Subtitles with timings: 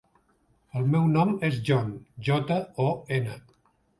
[0.79, 1.91] El meu nom és Jon:
[2.29, 2.87] jota, o,
[3.21, 3.37] ena.